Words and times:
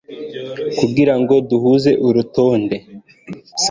kugira 0.79 1.13
ngo 1.19 1.33
duhuze 1.49 1.91
urutonde 2.07 2.77